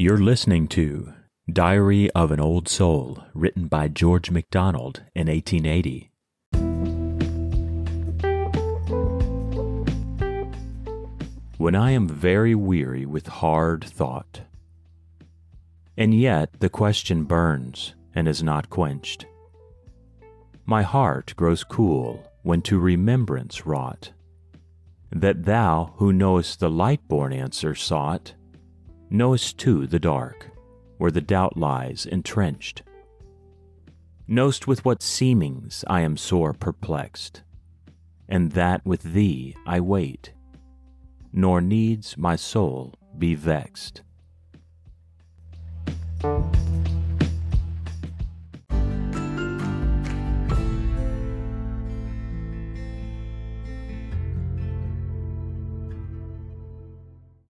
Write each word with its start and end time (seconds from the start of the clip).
You're 0.00 0.16
listening 0.16 0.66
to 0.68 1.12
Diary 1.52 2.10
of 2.12 2.30
an 2.30 2.40
Old 2.40 2.70
Soul, 2.70 3.22
written 3.34 3.68
by 3.68 3.88
George 3.88 4.30
MacDonald 4.30 5.02
in 5.14 5.26
1880. 5.26 6.10
When 11.58 11.74
I 11.74 11.90
am 11.90 12.08
very 12.08 12.54
weary 12.54 13.04
with 13.04 13.26
hard 13.26 13.84
thought, 13.84 14.40
and 15.98 16.14
yet 16.14 16.60
the 16.60 16.70
question 16.70 17.24
burns 17.24 17.92
and 18.14 18.26
is 18.26 18.42
not 18.42 18.70
quenched. 18.70 19.26
My 20.64 20.80
heart 20.80 21.34
grows 21.36 21.62
cool 21.62 22.26
when 22.42 22.62
to 22.62 22.78
remembrance 22.78 23.66
wrought, 23.66 24.12
that 25.12 25.44
thou 25.44 25.92
who 25.96 26.10
knowest 26.10 26.58
the 26.58 26.70
light 26.70 27.06
born 27.06 27.34
answer 27.34 27.74
sought, 27.74 28.32
knowest 29.10 29.58
too 29.58 29.86
the 29.86 29.98
dark, 29.98 30.48
where 30.98 31.10
the 31.10 31.20
doubt 31.20 31.56
lies 31.56 32.06
entrenched. 32.06 32.82
Knowst 34.28 34.68
with 34.68 34.84
what 34.84 35.02
seemings 35.02 35.84
I 35.88 36.02
am 36.02 36.16
sore 36.16 36.52
perplexed, 36.52 37.42
and 38.28 38.52
that 38.52 38.86
with 38.86 39.02
thee 39.02 39.56
I 39.66 39.80
wait, 39.80 40.32
nor 41.32 41.60
needs 41.60 42.16
my 42.16 42.36
soul 42.36 42.94
be 43.18 43.34
vexed. 43.34 44.02